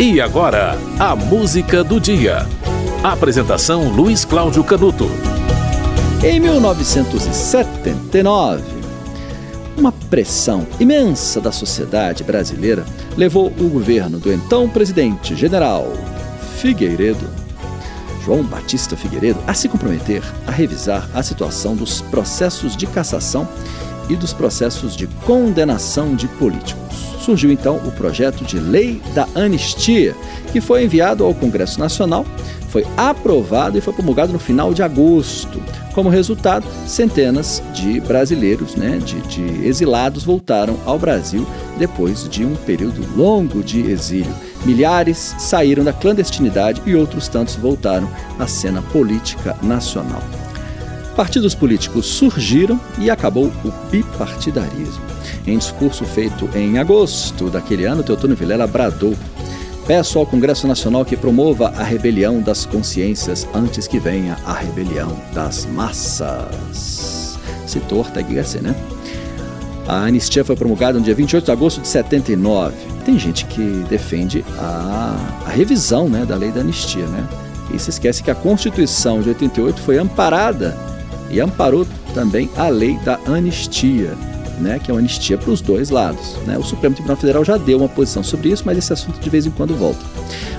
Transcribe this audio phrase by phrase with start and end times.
[0.00, 2.46] E agora, a música do dia.
[3.04, 5.10] Apresentação Luiz Cláudio Canuto.
[6.24, 8.62] Em 1979,
[9.76, 15.92] uma pressão imensa da sociedade brasileira levou o governo do então presidente general
[16.56, 17.28] Figueiredo,
[18.24, 23.46] João Batista Figueiredo, a se comprometer a revisar a situação dos processos de cassação
[24.08, 27.09] e dos processos de condenação de políticos.
[27.20, 30.14] Surgiu então o projeto de Lei da Anistia,
[30.52, 32.24] que foi enviado ao Congresso Nacional,
[32.70, 35.60] foi aprovado e foi promulgado no final de agosto.
[35.92, 41.46] Como resultado, centenas de brasileiros, né, de, de exilados, voltaram ao Brasil
[41.78, 44.32] depois de um período longo de exílio.
[44.64, 48.08] Milhares saíram da clandestinidade e outros tantos voltaram
[48.38, 50.22] à cena política nacional.
[51.16, 55.09] Partidos políticos surgiram e acabou o bipartidarismo.
[55.46, 59.14] Em discurso feito em agosto daquele ano, Teotônio Vilela bradou:
[59.86, 65.16] Peço ao Congresso Nacional que promova a rebelião das consciências antes que venha a rebelião
[65.32, 67.38] das massas.
[67.66, 68.74] Citou Ortega Gasset, né?
[69.88, 72.76] A anistia foi promulgada no dia 28 de agosto de 79.
[73.04, 77.26] Tem gente que defende a, a revisão né, da lei da anistia, né?
[77.74, 80.76] E se esquece que a Constituição de 88 foi amparada
[81.30, 84.16] e amparou também a lei da anistia,
[84.60, 86.36] né, que é uma anistia para os dois lados.
[86.46, 86.56] Né?
[86.58, 89.46] O Supremo Tribunal Federal já deu uma posição sobre isso, mas esse assunto de vez
[89.46, 90.00] em quando volta.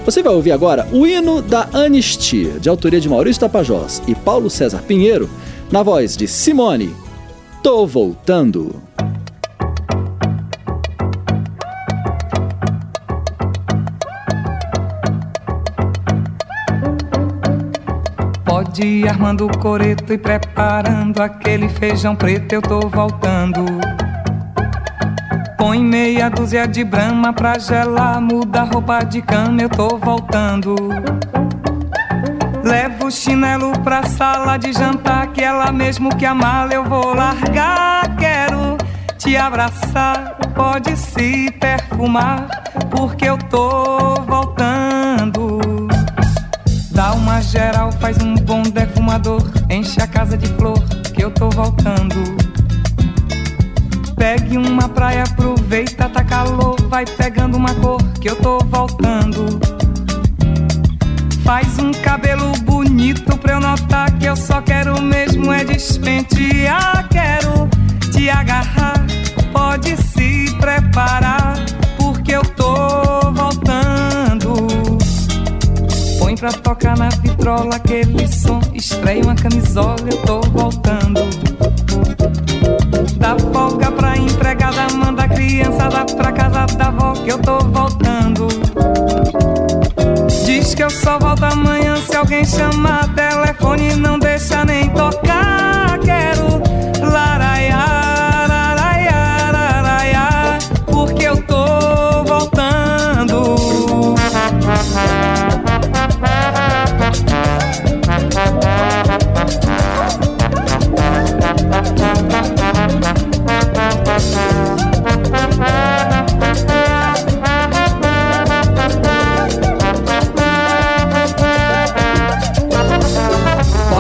[0.06, 4.50] Você vai ouvir agora o hino da anistia, de autoria de Maurício Tapajós e Paulo
[4.50, 5.30] César Pinheiro,
[5.72, 6.94] na voz de Simone.
[7.62, 8.82] Tô voltando.
[18.44, 23.91] Pode ir armando o coreto e preparando aquele feijão preto, eu tô voltando.
[25.62, 30.76] Põe meia dúzia de brama pra gelar, muda roupa de cama, eu tô voltando.
[32.64, 37.13] Levo o chinelo pra sala de jantar, que ela mesmo que a mala eu vou
[37.13, 38.16] largar.
[38.16, 38.75] Quero
[39.19, 42.47] te abraçar, pode se perfumar,
[42.90, 45.59] porque eu tô voltando.
[46.90, 49.44] Dá uma geral, faz um bom defumador.
[49.69, 52.52] Enche a casa de flor, que eu tô voltando.
[54.22, 56.76] Pegue uma praia, aproveita, tá calor.
[56.90, 59.59] Vai pegando uma cor, que eu tô voltando.
[61.44, 67.10] Faz um cabelo bonito pra eu notar que eu só quero mesmo é despentear.
[67.10, 67.68] Quero
[68.12, 69.04] te agarrar,
[69.52, 71.56] pode se preparar,
[71.98, 75.02] porque eu tô voltando
[76.42, 78.60] pra tocar na vitrola aquele som.
[78.74, 81.50] Estreia uma camisola, eu tô voltando.
[86.76, 88.48] Da avó que eu tô voltando.
[90.46, 94.71] Diz que eu só volto amanhã se alguém chamar telefone, não deixa nem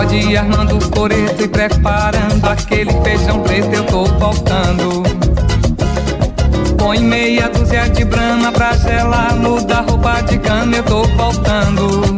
[0.01, 5.03] Pode armando o coreto e preparando aquele feijão preto, eu tô voltando.
[6.75, 12.17] Põe meia dúzia de brama pra gelar, muda roupa de cama, eu tô voltando.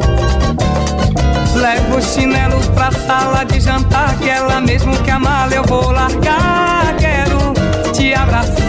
[1.57, 5.91] Levo o chinelo pra sala de jantar, que ela mesmo que a mala eu vou
[5.91, 6.95] largar.
[6.97, 7.53] Quero
[7.91, 8.62] te abraçar,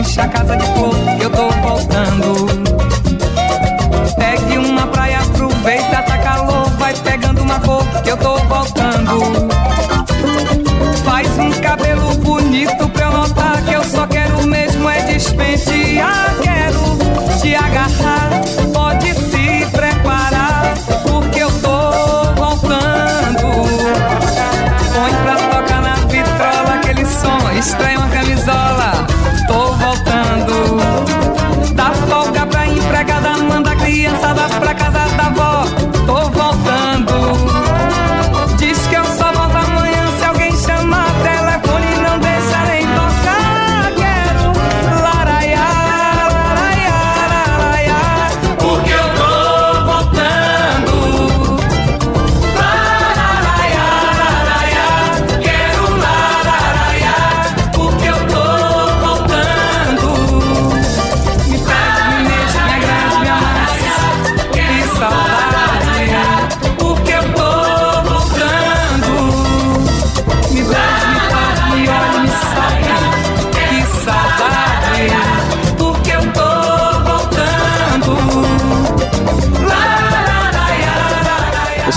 [0.00, 1.59] enche a casa de flor, eu tô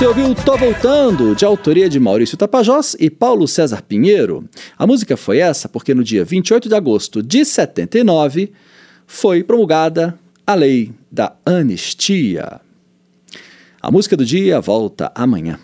[0.04, 4.44] Você ouviu Tô Voltando, de autoria de Maurício Tapajós e Paulo César Pinheiro.
[4.78, 8.52] A música foi essa porque no dia 28 de agosto de 79
[9.08, 12.60] foi promulgada a lei da anistia.
[13.82, 15.58] A música do dia volta amanhã.